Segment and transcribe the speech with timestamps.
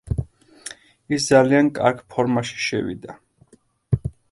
[1.17, 3.21] ის ძალიან კარგ ფორმაში შევიდა.